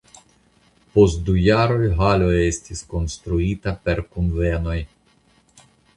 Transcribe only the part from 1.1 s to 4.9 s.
du jaroj halo estis konstruita por kunvenoj.